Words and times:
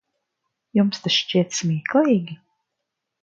Jums 0.77 1.01
tas 1.03 1.17
šķiet 1.17 1.53
smieklīgi? 1.59 2.39